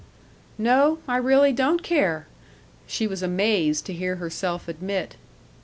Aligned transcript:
"No, 0.57 0.97
I 1.07 1.17
really 1.17 1.53
don't 1.53 1.83
care!" 1.83 2.25
she 2.87 3.05
was 3.05 3.21
amazed 3.21 3.85
to 3.85 3.93
hear 3.93 4.15
herself 4.15 4.67
admit. 4.67 5.15